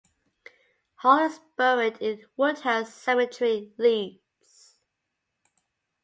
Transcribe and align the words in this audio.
Hull 1.03 1.27
is 1.27 1.39
buried 1.55 1.97
in 1.99 2.25
Woodhouse 2.35 2.91
Cemetery, 2.91 3.71
Leeds. 3.77 4.79